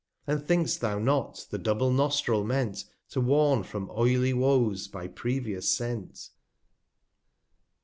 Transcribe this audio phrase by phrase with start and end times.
[0.25, 5.71] And think'st thou not the double Nostril meant, To warn from oily Woes by previous
[5.71, 6.31] Scent?